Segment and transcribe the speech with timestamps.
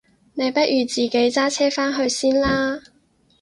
[0.33, 2.81] 你不如自己揸車返去先啦？